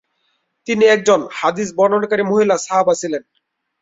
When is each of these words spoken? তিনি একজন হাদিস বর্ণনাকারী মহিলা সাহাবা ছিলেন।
তিনি 0.67 0.83
একজন 0.87 1.19
হাদিস 1.39 1.69
বর্ণনাকারী 1.77 2.23
মহিলা 2.31 2.55
সাহাবা 2.57 2.93
ছিলেন। 3.01 3.23